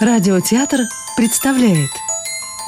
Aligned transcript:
Радиотеатр 0.00 0.82
представляет 1.16 1.90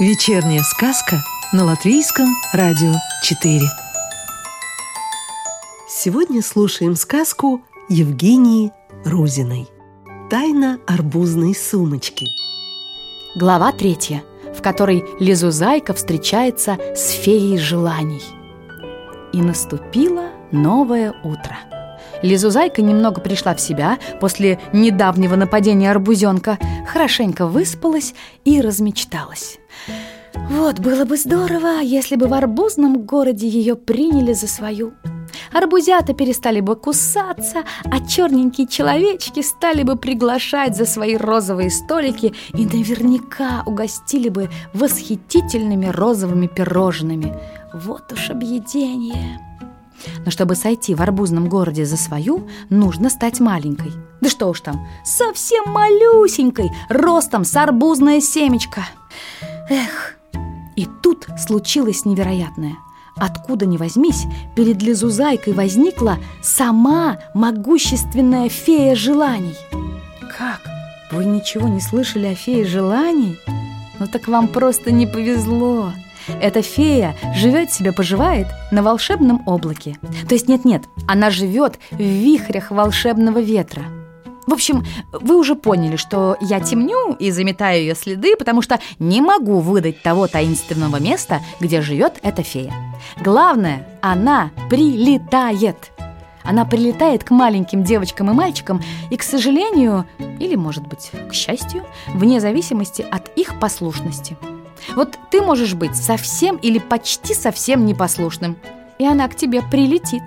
Вечерняя 0.00 0.62
сказка 0.62 1.18
на 1.52 1.64
Латвийском 1.64 2.26
радио 2.52 2.92
4 3.22 3.60
Сегодня 5.88 6.42
слушаем 6.42 6.96
сказку 6.96 7.62
Евгении 7.88 8.72
Рузиной 9.04 9.68
Тайна 10.28 10.80
арбузной 10.88 11.54
сумочки 11.54 12.26
Глава 13.36 13.70
третья, 13.70 14.24
в 14.52 14.60
которой 14.60 15.04
Лизузайка 15.20 15.94
встречается 15.94 16.78
с 16.96 17.10
феей 17.10 17.58
желаний. 17.58 18.24
И 19.32 19.40
наступило 19.40 20.30
новое 20.50 21.14
утро– 21.22 21.38
Лизузайка 22.22 22.82
немного 22.82 23.20
пришла 23.20 23.54
в 23.54 23.60
себя 23.60 23.98
после 24.20 24.58
недавнего 24.72 25.36
нападения 25.36 25.90
арбузенка, 25.90 26.58
хорошенько 26.86 27.46
выспалась 27.46 28.14
и 28.44 28.60
размечталась. 28.60 29.58
Вот 30.50 30.80
было 30.80 31.04
бы 31.04 31.16
здорово, 31.16 31.80
если 31.80 32.16
бы 32.16 32.26
в 32.26 32.34
арбузном 32.34 33.02
городе 33.04 33.48
ее 33.48 33.76
приняли 33.76 34.32
за 34.32 34.48
свою. 34.48 34.92
Арбузята 35.52 36.12
перестали 36.12 36.60
бы 36.60 36.76
кусаться, 36.76 37.64
а 37.84 38.00
черненькие 38.06 38.66
человечки 38.66 39.42
стали 39.42 39.82
бы 39.82 39.96
приглашать 39.96 40.76
за 40.76 40.86
свои 40.86 41.16
розовые 41.16 41.70
столики 41.70 42.34
и 42.54 42.66
наверняка 42.66 43.62
угостили 43.66 44.28
бы 44.28 44.48
восхитительными 44.74 45.86
розовыми 45.86 46.46
пирожными. 46.46 47.36
Вот 47.72 48.12
уж 48.12 48.30
объедение! 48.30 49.40
Но 50.24 50.30
чтобы 50.30 50.54
сойти 50.54 50.94
в 50.94 51.02
арбузном 51.02 51.48
городе 51.48 51.84
за 51.84 51.96
свою, 51.96 52.48
нужно 52.68 53.10
стать 53.10 53.40
маленькой. 53.40 53.92
Да 54.20 54.28
что 54.28 54.48
уж 54.48 54.60
там, 54.60 54.86
совсем 55.04 55.64
малюсенькой, 55.70 56.70
ростом 56.88 57.44
с 57.44 57.54
арбузное 57.56 58.20
семечко. 58.20 58.82
Эх, 59.68 60.16
и 60.76 60.86
тут 61.02 61.26
случилось 61.38 62.04
невероятное. 62.04 62.76
Откуда 63.16 63.66
ни 63.66 63.76
возьмись, 63.76 64.24
перед 64.56 64.82
Лизузайкой 64.82 65.52
возникла 65.52 66.18
сама 66.42 67.18
могущественная 67.34 68.48
фея 68.48 68.94
желаний. 68.94 69.56
Как? 70.38 70.60
Вы 71.12 71.24
ничего 71.24 71.68
не 71.68 71.80
слышали 71.80 72.26
о 72.26 72.34
фее 72.34 72.64
желаний? 72.64 73.38
Ну 73.98 74.06
так 74.06 74.28
вам 74.28 74.48
просто 74.48 74.90
не 74.90 75.06
повезло. 75.06 75.92
Эта 76.40 76.62
фея 76.62 77.16
живет 77.34 77.72
себе, 77.72 77.92
поживает 77.92 78.46
на 78.70 78.82
волшебном 78.82 79.42
облаке. 79.46 79.96
То 80.28 80.34
есть 80.34 80.48
нет-нет, 80.48 80.84
она 81.06 81.30
живет 81.30 81.78
в 81.90 82.00
вихрях 82.00 82.70
волшебного 82.70 83.40
ветра. 83.40 83.84
В 84.46 84.52
общем, 84.52 84.84
вы 85.12 85.36
уже 85.36 85.54
поняли, 85.54 85.94
что 85.94 86.36
я 86.40 86.58
темню 86.58 87.14
и 87.14 87.30
заметаю 87.30 87.82
ее 87.82 87.94
следы, 87.94 88.34
потому 88.36 88.62
что 88.62 88.80
не 88.98 89.20
могу 89.20 89.60
выдать 89.60 90.02
того 90.02 90.26
таинственного 90.26 90.96
места, 90.96 91.40
где 91.60 91.80
живет 91.80 92.14
эта 92.22 92.42
фея. 92.42 92.74
Главное, 93.20 93.86
она 94.00 94.50
прилетает. 94.68 95.92
Она 96.42 96.64
прилетает 96.64 97.22
к 97.22 97.30
маленьким 97.30 97.84
девочкам 97.84 98.30
и 98.30 98.34
мальчикам 98.34 98.82
и, 99.10 99.16
к 99.16 99.22
сожалению, 99.22 100.06
или, 100.40 100.56
может 100.56 100.84
быть, 100.84 101.12
к 101.28 101.32
счастью, 101.32 101.84
вне 102.08 102.40
зависимости 102.40 103.06
от 103.08 103.28
их 103.36 103.60
послушности– 103.60 104.36
вот 104.94 105.18
ты 105.30 105.40
можешь 105.40 105.74
быть 105.74 105.96
совсем 105.96 106.56
или 106.56 106.78
почти 106.78 107.34
совсем 107.34 107.86
непослушным, 107.86 108.56
и 108.98 109.06
она 109.06 109.28
к 109.28 109.36
тебе 109.36 109.62
прилетит, 109.62 110.22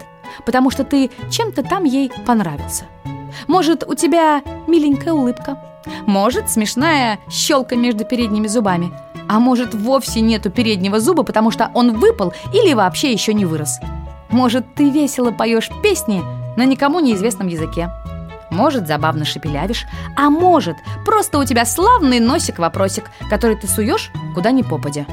потому 0.45 0.69
что 0.69 0.83
ты 0.83 1.11
чем-то 1.29 1.63
там 1.63 1.83
ей 1.83 2.11
понравился. 2.25 2.85
Может, 3.47 3.83
у 3.87 3.95
тебя 3.95 4.41
миленькая 4.67 5.13
улыбка, 5.13 5.57
может, 6.05 6.49
смешная 6.49 7.19
щелка 7.29 7.75
между 7.75 8.05
передними 8.05 8.47
зубами, 8.47 8.91
а 9.27 9.39
может, 9.39 9.73
вовсе 9.73 10.21
нету 10.21 10.49
переднего 10.49 10.99
зуба, 10.99 11.23
потому 11.23 11.51
что 11.51 11.71
он 11.73 11.97
выпал 11.97 12.33
или 12.53 12.73
вообще 12.73 13.11
еще 13.11 13.33
не 13.33 13.45
вырос. 13.45 13.79
Может, 14.29 14.75
ты 14.75 14.89
весело 14.89 15.31
поешь 15.31 15.69
песни 15.81 16.23
на 16.57 16.65
никому 16.65 16.99
неизвестном 16.99 17.47
языке. 17.47 17.89
Может, 18.53 18.87
забавно 18.87 19.25
шепелявишь, 19.25 19.85
а 20.15 20.29
может, 20.29 20.77
просто 21.05 21.39
у 21.39 21.43
тебя 21.43 21.65
славный 21.65 22.19
носик-вопросик, 22.19 23.05
который 23.27 23.55
ты 23.55 23.67
суешь 23.67 24.11
куда 24.35 24.51
ни 24.51 24.61
попадя. 24.61 25.07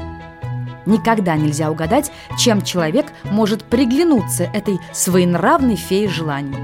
Никогда 0.85 1.35
нельзя 1.35 1.71
угадать, 1.71 2.11
чем 2.37 2.61
человек 2.61 3.07
может 3.23 3.63
приглянуться 3.63 4.43
этой 4.43 4.79
своенравной 4.93 5.75
фее 5.75 6.07
желаний. 6.07 6.57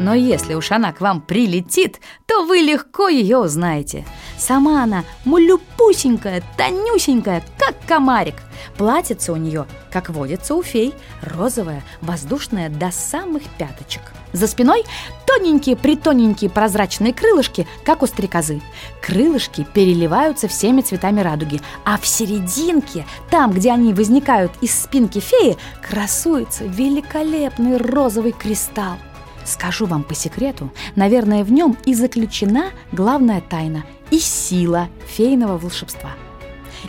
Но 0.00 0.14
если 0.14 0.54
уж 0.54 0.72
она 0.72 0.92
к 0.92 1.00
вам 1.00 1.20
прилетит, 1.20 2.00
то 2.26 2.44
вы 2.44 2.58
легко 2.58 3.08
ее 3.08 3.38
узнаете. 3.38 4.04
Сама 4.38 4.82
она 4.82 5.04
мулюпусенькая, 5.24 6.42
тонюсенькая, 6.56 7.42
как 7.58 7.74
комарик. 7.86 8.36
Платьице 8.76 9.32
у 9.32 9.36
нее, 9.36 9.66
как 9.90 10.10
водится 10.10 10.54
у 10.54 10.62
фей, 10.62 10.94
розовое, 11.22 11.82
воздушное 12.00 12.68
до 12.68 12.90
самых 12.90 13.42
пяточек. 13.58 14.02
За 14.32 14.46
спиной 14.46 14.84
тоненькие-притоненькие 15.26 16.50
прозрачные 16.50 17.14
крылышки, 17.14 17.66
как 17.84 18.02
у 18.02 18.06
стрекозы. 18.06 18.60
Крылышки 19.00 19.66
переливаются 19.72 20.48
всеми 20.48 20.82
цветами 20.82 21.20
радуги, 21.20 21.60
а 21.84 21.96
в 21.96 22.06
серединке, 22.06 23.06
там, 23.30 23.52
где 23.52 23.72
они 23.72 23.94
возникают 23.94 24.52
из 24.60 24.78
спинки 24.78 25.20
феи, 25.20 25.56
красуется 25.80 26.64
великолепный 26.64 27.78
розовый 27.78 28.32
кристалл. 28.32 28.96
Скажу 29.44 29.86
вам 29.86 30.02
по 30.02 30.14
секрету, 30.14 30.72
наверное, 30.96 31.44
в 31.44 31.52
нем 31.52 31.76
и 31.84 31.94
заключена 31.94 32.70
главная 32.92 33.40
тайна 33.40 33.84
и 34.10 34.18
сила 34.18 34.88
фейного 35.06 35.58
волшебства. 35.58 36.10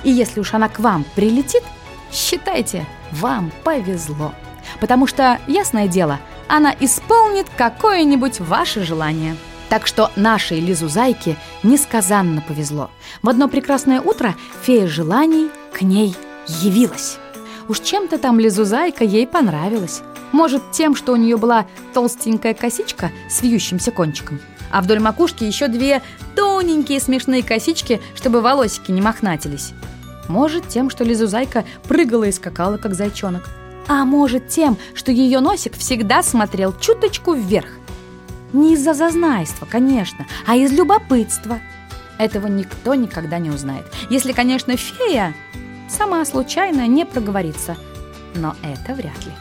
И 0.04 0.12
если 0.12 0.40
уж 0.40 0.54
она 0.54 0.70
к 0.70 0.80
вам 0.80 1.06
прилетит, 1.16 1.64
считайте, 2.12 2.86
вам 3.12 3.52
повезло. 3.64 4.34
Потому 4.80 5.08
что, 5.08 5.40
ясное 5.48 5.88
дело, 5.88 6.20
она 6.48 6.76
исполнит 6.80 7.48
какое-нибудь 7.56 8.40
ваше 8.40 8.84
желание. 8.84 9.36
Так 9.70 9.86
что 9.86 10.12
нашей 10.16 10.60
Лизузайке 10.60 11.36
несказанно 11.64 12.42
повезло. 12.42 12.90
В 13.22 13.30
одно 13.30 13.50
прекрасное 13.50 14.00
утро 14.02 14.36
фея 14.64 14.88
желаний 14.88 15.50
к 15.74 15.82
ней 15.82 16.16
явилась. 16.48 17.18
Уж 17.68 17.82
чем-то 17.82 18.18
там 18.18 18.40
Лизузайка 18.40 19.04
ей 19.04 19.28
понравилась. 19.28 20.02
Может, 20.32 20.72
тем, 20.72 20.96
что 20.96 21.14
у 21.14 21.16
нее 21.18 21.38
была 21.38 21.66
толстенькая 21.94 22.54
косичка 22.54 23.12
с 23.30 23.42
вьющимся 23.42 23.92
кончиком, 23.92 24.40
а 24.72 24.82
вдоль 24.82 25.00
макушки 25.00 25.44
еще 25.44 25.68
две 25.68 26.02
тоненькие 26.36 27.00
смешные 27.00 27.44
косички, 27.44 28.02
чтобы 28.16 28.42
волосики 28.42 28.92
не 28.92 29.02
мохнатились. 29.02 29.74
Может, 30.28 30.68
тем, 30.68 30.90
что 30.90 31.04
Лизузайка 31.04 31.64
прыгала 31.88 32.26
и 32.26 32.32
скакала, 32.32 32.78
как 32.78 32.94
зайчонок. 32.94 33.50
А 33.88 34.04
может 34.04 34.50
тем, 34.50 34.78
что 34.94 35.12
ее 35.12 35.40
носик 35.40 35.78
всегда 35.78 36.22
смотрел 36.22 36.74
чуточку 36.78 37.34
вверх. 37.34 37.70
Не 38.54 38.74
из-за 38.74 38.94
зазнайства, 38.94 39.66
конечно, 39.66 40.26
а 40.46 40.56
из 40.56 40.72
любопытства. 40.72 41.60
Этого 42.18 42.48
никто 42.48 42.96
никогда 42.96 43.40
не 43.40 43.50
узнает. 43.50 43.86
Если, 44.10 44.32
конечно, 44.34 44.76
фея 44.76 45.34
сама 45.90 46.26
случайно 46.26 46.88
не 46.88 47.06
проговорится. 47.06 47.78
Но 48.36 48.56
это 48.62 48.94
вряд 48.94 49.26
ли. 49.26 49.32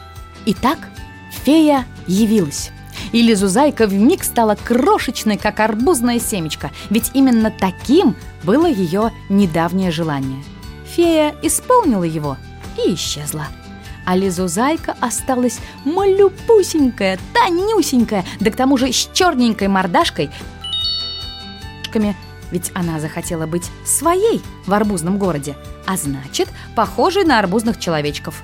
Итак, 0.45 0.77
фея 1.43 1.85
явилась. 2.07 2.71
И 3.11 3.21
Лизузайка 3.21 3.87
вмиг 3.87 4.23
стала 4.23 4.55
крошечной, 4.55 5.37
как 5.37 5.59
арбузное 5.59 6.19
семечко, 6.19 6.71
ведь 6.89 7.11
именно 7.13 7.51
таким 7.51 8.15
было 8.43 8.65
ее 8.65 9.11
недавнее 9.29 9.91
желание. 9.91 10.43
Фея 10.95 11.35
исполнила 11.41 12.03
его 12.03 12.37
и 12.77 12.93
исчезла 12.93 13.47
а 14.05 14.15
Лизузайка 14.15 14.95
осталась 15.01 15.59
малюпусенькая, 15.83 17.19
тонюсенькая, 17.33 18.23
да 18.39 18.51
к 18.51 18.55
тому 18.55 18.77
же 18.77 18.93
с 18.93 19.09
черненькой 19.13 19.67
мордашкой, 19.67 20.29
ведь 22.51 22.71
она 22.73 22.99
захотела 22.99 23.45
быть 23.45 23.69
своей 23.85 24.41
в 24.65 24.73
арбузном 24.73 25.17
городе, 25.17 25.55
а 25.85 25.97
значит, 25.97 26.47
похожей 26.75 27.25
на 27.25 27.39
арбузных 27.39 27.79
человечков. 27.79 28.41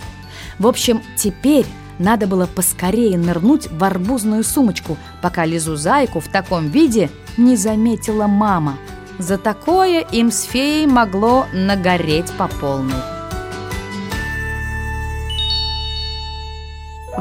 В 0.59 0.67
общем, 0.67 1.01
теперь 1.15 1.65
надо 1.99 2.27
было 2.27 2.47
поскорее 2.47 3.17
нырнуть 3.17 3.69
в 3.71 3.83
арбузную 3.83 4.43
сумочку, 4.43 4.97
пока 5.21 5.45
Лизузайку 5.45 6.19
в 6.19 6.27
таком 6.27 6.69
виде 6.69 7.09
не 7.37 7.55
заметила 7.55 8.27
мама. 8.27 8.77
За 9.19 9.37
такое 9.37 10.01
им 10.01 10.31
с 10.31 10.43
феей 10.43 10.87
могло 10.87 11.45
нагореть 11.53 12.31
по 12.33 12.47
полной. 12.47 12.95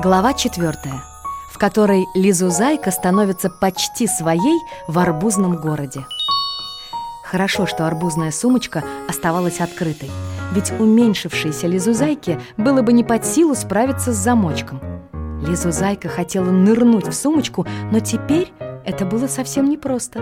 Глава 0.03 0.33
четвертая, 0.33 1.05
в 1.51 1.59
которой 1.59 2.07
Лизузайка 2.15 2.91
становится 2.91 3.51
почти 3.51 4.07
своей 4.07 4.59
в 4.89 4.99
арбузном 4.99 5.57
городе. 5.57 6.07
Хорошо, 7.33 7.67
что 7.67 7.87
арбузная 7.87 8.31
сумочка 8.31 8.85
оставалась 9.09 9.63
открытой, 9.63 10.11
ведь 10.53 10.71
уменьшившейся 10.71 11.67
Лизузайке 11.67 12.39
было 12.59 12.83
бы 12.83 12.93
не 12.93 13.05
под 13.05 13.25
силу 13.25 13.55
справиться 13.55 14.13
с 14.13 14.17
замочком. 14.17 14.83
Лизузайка 15.41 16.11
хотела 16.11 16.51
нырнуть 16.51 17.09
в 17.09 17.15
сумочку, 17.15 17.67
но 17.91 18.01
теперь 18.01 18.53
это 18.85 19.07
было 19.07 19.29
совсем 19.29 19.71
непросто. 19.71 20.21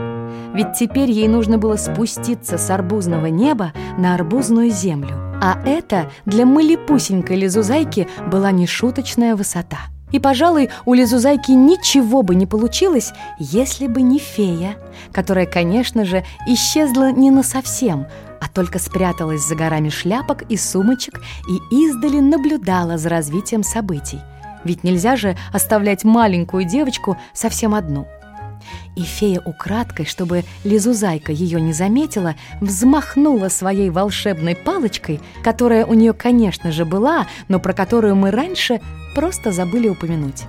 Ведь 0.54 0.74
теперь 0.78 1.10
ей 1.10 1.26
нужно 1.26 1.58
было 1.58 1.74
спуститься 1.74 2.58
с 2.58 2.70
арбузного 2.70 3.26
неба 3.26 3.72
на 3.98 4.14
арбузную 4.14 4.70
землю. 4.70 5.16
А 5.42 5.60
это 5.66 6.12
для 6.26 6.46
малепусенькой 6.46 7.38
лизузайки 7.38 8.06
была 8.28 8.52
нешуточная 8.52 9.34
высота. 9.34 9.78
И, 10.12 10.18
пожалуй, 10.18 10.70
у 10.84 10.94
Лизузайки 10.94 11.52
ничего 11.52 12.22
бы 12.22 12.34
не 12.34 12.46
получилось, 12.46 13.12
если 13.38 13.86
бы 13.86 14.02
не 14.02 14.18
фея, 14.18 14.76
которая, 15.12 15.46
конечно 15.46 16.04
же, 16.04 16.24
исчезла 16.46 17.12
не 17.12 17.30
на 17.30 17.42
совсем, 17.42 18.06
а 18.40 18.48
только 18.48 18.78
спряталась 18.78 19.46
за 19.46 19.54
горами 19.54 19.88
шляпок 19.88 20.42
и 20.48 20.56
сумочек 20.56 21.20
и 21.48 21.84
издали 21.84 22.20
наблюдала 22.20 22.98
за 22.98 23.08
развитием 23.08 23.62
событий. 23.62 24.20
Ведь 24.64 24.84
нельзя 24.84 25.16
же 25.16 25.36
оставлять 25.52 26.04
маленькую 26.04 26.64
девочку 26.64 27.16
совсем 27.32 27.74
одну. 27.74 28.06
И 28.96 29.02
фея 29.02 29.40
украдкой, 29.40 30.06
чтобы 30.06 30.44
Лизузайка 30.64 31.32
ее 31.32 31.60
не 31.60 31.72
заметила, 31.72 32.34
взмахнула 32.60 33.48
своей 33.48 33.90
волшебной 33.90 34.56
палочкой, 34.56 35.20
которая 35.42 35.86
у 35.86 35.94
нее, 35.94 36.12
конечно 36.12 36.72
же, 36.72 36.84
была, 36.84 37.26
но 37.48 37.60
про 37.60 37.72
которую 37.72 38.16
мы 38.16 38.30
раньше 38.30 38.80
просто 39.14 39.52
забыли 39.52 39.88
упомянуть. 39.88 40.44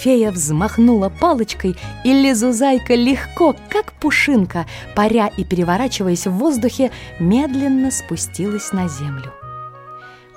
Фея 0.00 0.30
взмахнула 0.32 1.10
палочкой, 1.10 1.76
и 2.04 2.12
Лизузайка 2.12 2.94
легко, 2.94 3.54
как 3.68 3.92
пушинка, 3.92 4.66
паря 4.94 5.26
и 5.26 5.44
переворачиваясь 5.44 6.26
в 6.26 6.32
воздухе, 6.32 6.90
медленно 7.18 7.90
спустилась 7.90 8.72
на 8.72 8.88
землю. 8.88 9.32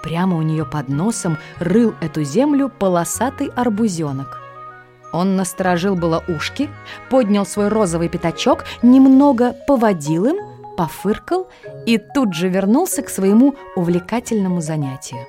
Прямо 0.04 0.36
у 0.36 0.42
нее 0.42 0.65
под 0.65 0.89
носом 0.89 1.38
рыл 1.60 1.95
эту 2.01 2.25
землю 2.25 2.69
полосатый 2.69 3.48
арбузенок. 3.56 4.43
Он 5.13 5.36
насторожил 5.36 5.95
было 5.95 6.24
ушки, 6.27 6.69
поднял 7.10 7.45
свой 7.45 7.68
розовый 7.69 8.10
пятачок, 8.10 8.65
немного 8.81 9.56
поводил 9.68 10.25
им, 10.25 10.38
пофыркал 10.75 11.48
и 11.86 12.00
тут 12.00 12.33
же 12.33 12.50
вернулся 12.50 13.04
к 13.04 13.10
своему 13.10 13.56
увлекательному 13.75 14.60
занятию. 14.60 15.25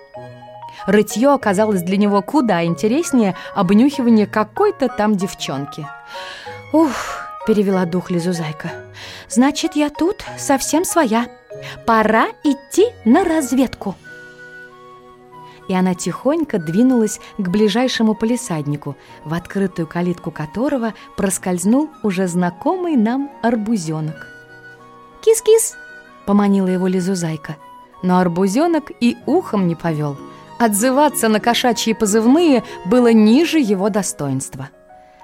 Рытье 0.86 1.32
оказалось 1.32 1.82
для 1.82 1.98
него 1.98 2.22
куда 2.22 2.64
интереснее 2.64 3.36
обнюхивания 3.54 4.26
какой-то 4.26 4.88
там 4.88 5.16
девчонки. 5.16 5.86
«Ух!»– 6.72 7.20
перевела 7.46 7.84
дух 7.84 8.10
Лизузайка. 8.10 8.72
«Значит, 9.28 9.76
я 9.76 9.90
тут 9.90 10.25
совсем 10.38 10.84
своя. 10.84 11.26
Пора 11.86 12.28
идти 12.42 12.86
на 13.04 13.25
разведку!» 13.25 13.94
И 15.69 15.75
она 15.75 15.94
тихонько 15.94 16.58
двинулась 16.58 17.20
к 17.38 17.49
ближайшему 17.49 18.14
полисаднику, 18.14 18.96
в 19.25 19.32
открытую 19.34 19.87
калитку 19.87 20.31
которого 20.31 20.94
проскользнул 21.16 21.90
уже 22.02 22.26
знакомый 22.28 22.96
нам 22.96 23.31
арбузенок. 23.43 24.26
«Кис-кис!»– 25.22 25.75
поманила 26.26 26.69
его 26.69 26.87
Лизузайка. 26.87 27.56
Но 28.02 28.19
арбузенок 28.19 28.90
и 29.00 29.16
ухом 29.26 29.66
не 29.66 29.75
повел– 29.75 30.16
Отзываться 30.58 31.28
на 31.28 31.40
кошачьи 31.40 31.94
позывные 31.94 32.62
было 32.87 33.12
ниже 33.12 33.58
его 33.58 33.90
достоинства. 33.90 34.70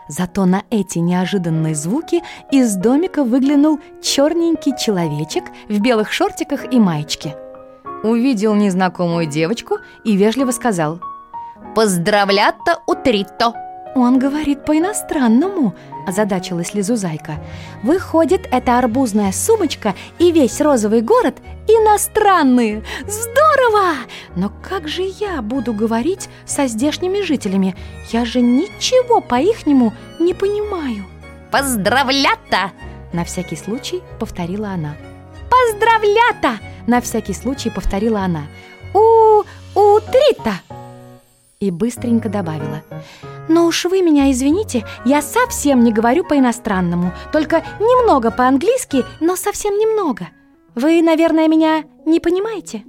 Зато 0.09 0.45
на 0.45 0.65
эти 0.71 0.99
неожиданные 0.99 1.77
звуки 1.77 2.23
из 2.51 2.75
домика 2.75 3.23
выглянул 3.23 3.79
черненький 4.03 4.77
человечек 4.77 5.45
в 5.69 5.81
белых 5.81 6.13
шортиках 6.13 6.73
и 6.73 6.81
маечке. 6.81 7.37
Увидел 8.02 8.55
незнакомую 8.55 9.26
девочку 9.26 9.79
и 10.05 10.17
вежливо 10.17 10.52
сказал 10.52 11.00
«Поздравлято 11.75 12.82
утрито!» 12.87 13.55
«Он 13.94 14.19
говорит 14.19 14.64
по-иностранному»,– 14.64 15.75
озадачилась 16.06 16.75
Лизузайка. 16.75 17.43
«Выходит, 17.82 18.49
эта 18.52 18.79
арбузная 18.79 19.32
сумочка 19.32 19.94
и 20.19 20.31
весь 20.31 20.61
розовый 20.61 21.00
город 21.00 21.38
иностранные! 21.67 22.85
Здорово! 23.06 23.94
Но 24.37 24.52
как 24.62 24.87
же 24.87 25.02
я 25.02 25.43
буду 25.43 25.73
говорить 25.73 26.29
со 26.47 26.69
здешними 26.69 27.23
жителями? 27.23 27.75
Я 28.12 28.25
же 28.25 28.41
ничего 28.41 29.20
по-ихнему 29.20 29.93
не 30.20 30.35
понимаю!» 30.35 31.05
«Поздравлято!»– 31.50 32.70
на 33.12 33.25
всякий 33.25 33.56
случай 33.56 34.02
повторила 34.20 34.69
она. 34.69 34.94
«Поздравлято!»– 35.67 36.59
на 36.87 37.01
всякий 37.01 37.35
случай 37.35 37.71
повторила 37.71 38.21
она. 38.21 38.47
«У... 38.95 39.43
утрита!» 39.75 40.61
И 41.61 41.71
быстренько 41.71 42.29
добавила– 42.29 42.83
но 43.51 43.67
уж 43.67 43.85
вы 43.87 44.01
меня 44.01 44.31
извините, 44.31 44.85
я 45.05 45.21
совсем 45.21 45.83
не 45.83 45.93
говорю 45.93 46.23
по-иностранному, 46.23 47.12
только 47.33 47.65
немного 47.81 48.31
по-английски, 48.31 49.05
но 49.19 49.35
совсем 49.35 49.75
немного. 49.77 50.29
Вы, 50.77 51.03
наверное, 51.03 51.49
меня 51.49 51.83
не 52.07 52.21
понимаете? 52.21 52.85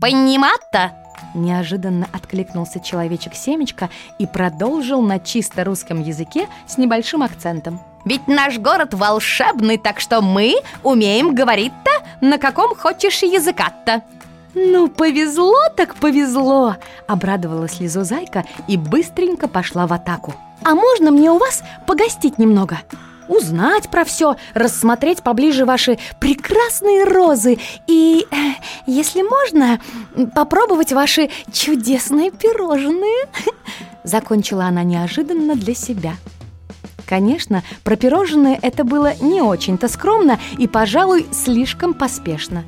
Понимать-то? 0.00 0.96
Неожиданно 1.36 2.08
откликнулся 2.12 2.80
человечек-семечко 2.80 3.88
и 4.18 4.26
продолжил 4.26 5.00
на 5.00 5.20
чисто 5.20 5.62
русском 5.62 6.02
языке 6.02 6.48
с 6.66 6.76
небольшим 6.76 7.22
акцентом. 7.22 7.80
Ведь 8.04 8.26
наш 8.28 8.58
город 8.58 8.94
волшебный, 8.94 9.78
так 9.78 10.00
что 10.00 10.20
мы 10.20 10.56
умеем 10.82 11.34
говорить-то 11.34 11.90
на 12.20 12.38
каком 12.38 12.74
хочешь 12.74 13.22
языка-то. 13.22 14.02
«Ну, 14.54 14.88
повезло 14.88 15.54
так 15.76 15.94
повезло!»– 15.94 16.76
обрадовалась 17.06 17.78
Лизузайка 17.78 18.44
и 18.66 18.76
быстренько 18.76 19.46
пошла 19.46 19.86
в 19.86 19.92
атаку. 19.92 20.34
«А 20.64 20.74
можно 20.74 21.10
мне 21.10 21.30
у 21.30 21.38
вас 21.38 21.62
погостить 21.86 22.38
немного?» 22.38 22.78
узнать 23.28 23.88
про 23.88 24.04
все, 24.04 24.34
рассмотреть 24.54 25.22
поближе 25.22 25.64
ваши 25.64 25.98
прекрасные 26.18 27.04
розы 27.04 27.58
и, 27.86 28.26
э, 28.28 28.34
если 28.86 29.22
можно, 29.22 29.80
попробовать 30.34 30.92
ваши 30.92 31.30
чудесные 31.52 32.32
пирожные. 32.32 33.28
Закончила 34.02 34.64
она 34.64 34.82
неожиданно 34.82 35.54
для 35.54 35.76
себя. 35.76 36.14
Конечно, 37.10 37.64
про 37.82 37.96
пирожные 37.96 38.56
это 38.62 38.84
было 38.84 39.14
не 39.20 39.42
очень-то 39.42 39.88
скромно 39.88 40.38
и, 40.58 40.68
пожалуй, 40.68 41.26
слишком 41.32 41.92
поспешно. 41.92 42.62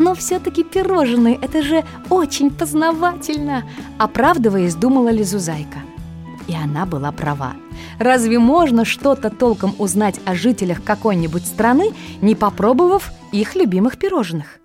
Но 0.00 0.16
все-таки 0.16 0.64
пирожные– 0.64 1.38
это 1.42 1.62
же 1.62 1.84
очень 2.10 2.50
познавательно!» 2.50 3.62
Оправдываясь, 3.98 4.74
думала 4.74 5.10
Лизузайка. 5.10 5.78
И 6.48 6.56
она 6.56 6.86
была 6.86 7.12
права. 7.12 7.52
Разве 8.00 8.40
можно 8.40 8.84
что-то 8.84 9.30
толком 9.30 9.76
узнать 9.78 10.18
о 10.24 10.34
жителях 10.34 10.82
какой-нибудь 10.82 11.46
страны, 11.46 11.92
не 12.20 12.34
попробовав 12.34 13.12
их 13.30 13.54
любимых 13.54 13.96
пирожных? 13.96 14.58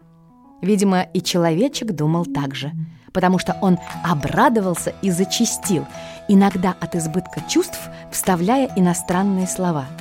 Видимо, 0.64 1.04
и 1.04 1.22
человечек 1.22 1.92
думал 1.92 2.26
так 2.26 2.56
же, 2.56 2.72
потому 3.14 3.38
что 3.38 3.56
он 3.62 3.78
обрадовался 4.04 4.96
и 5.04 5.12
зачистил, 5.12 5.86
иногда 6.28 6.76
от 6.80 6.96
избытка 6.96 7.42
чувств 7.50 7.80
вставляя 8.12 8.70
иностранные 8.76 9.48
слова– 9.48 9.86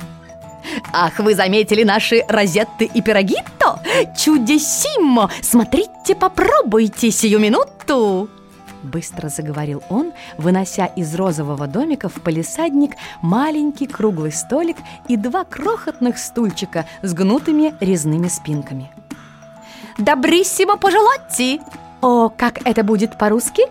Ах, 0.91 1.19
вы 1.19 1.35
заметили 1.35 1.83
наши 1.83 2.23
розетты 2.27 2.85
и 2.85 3.01
пироги-то? 3.01 3.79
Чудесимо! 4.17 5.29
Смотрите, 5.41 6.15
попробуйте 6.15 7.11
сию 7.11 7.39
минуту!» 7.39 8.29
Быстро 8.83 9.29
заговорил 9.29 9.83
он, 9.89 10.13
вынося 10.37 10.85
из 10.85 11.13
розового 11.15 11.67
домика 11.67 12.09
в 12.09 12.21
палисадник 12.21 12.91
маленький 13.21 13.87
круглый 13.87 14.31
столик 14.31 14.77
и 15.07 15.17
два 15.17 15.43
крохотных 15.43 16.17
стульчика 16.17 16.85
с 17.01 17.13
гнутыми 17.13 17.73
резными 17.79 18.27
спинками. 18.27 18.91
«Добриссимо 19.97 20.77
пожелати!» 20.77 21.59
«О, 22.01 22.29
как 22.29 22.65
это 22.67 22.83
будет 22.83 23.17
по-русски?» 23.17 23.63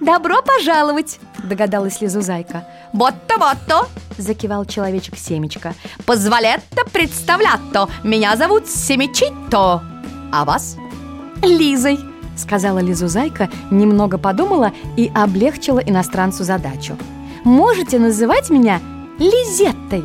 «Добро 0.00 0.42
пожаловать!»– 0.42 1.18
догадалась 1.44 2.00
Лизузайка. 2.00 2.66
«Ботто-ботто!»– 2.92 3.88
закивал 4.18 4.64
человечек-семечко. 4.64 5.74
«Позволетто 6.06 6.84
представлятто! 6.92 7.88
Меня 8.02 8.36
зовут 8.36 8.68
Семечитто! 8.68 9.82
А 10.32 10.44
вас?» 10.44 10.76
«Лизой!»– 11.42 11.98
сказала 12.36 12.78
Лизузайка, 12.80 13.48
немного 13.70 14.18
подумала 14.18 14.72
и 14.96 15.10
облегчила 15.14 15.78
иностранцу 15.78 16.44
задачу. 16.44 16.96
«Можете 17.44 17.98
называть 17.98 18.50
меня 18.50 18.80
Лизеттой!» 19.18 20.04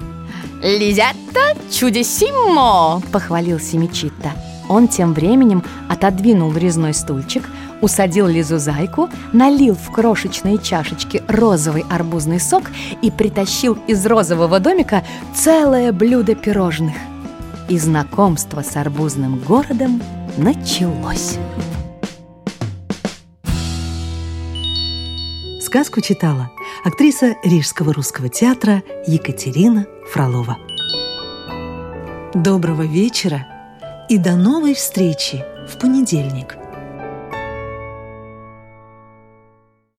«Лизетта 0.61 1.55
чудесимо!»– 1.71 3.01
похвалил 3.11 3.59
Семечитто. 3.59 4.31
Он 4.67 4.87
тем 4.87 5.13
временем 5.13 5.63
отодвинул 5.89 6.53
резной 6.53 6.93
стульчик, 6.93 7.43
усадил 7.81 8.27
Лизу 8.27 8.57
зайку, 8.57 9.09
налил 9.33 9.75
в 9.75 9.91
крошечные 9.91 10.57
чашечки 10.57 11.23
розовый 11.27 11.85
арбузный 11.89 12.39
сок 12.39 12.63
и 13.01 13.11
притащил 13.11 13.77
из 13.87 14.05
розового 14.05 14.59
домика 14.59 15.03
целое 15.35 15.91
блюдо 15.91 16.35
пирожных. 16.35 16.95
И 17.67 17.77
знакомство 17.77 18.61
с 18.61 18.75
арбузным 18.75 19.39
городом 19.39 20.01
началось. 20.37 21.37
Сказку 25.61 26.01
читала 26.01 26.49
актриса 26.83 27.35
Рижского 27.43 27.93
русского 27.93 28.27
театра 28.27 28.81
Екатерина 29.05 29.85
Фролова. 30.11 30.57
Доброго 32.33 32.83
вечера 32.83 33.45
и 34.09 34.17
до 34.17 34.35
новой 34.35 34.73
встречи 34.73 35.43
в 35.67 35.77
понедельник. 35.79 36.58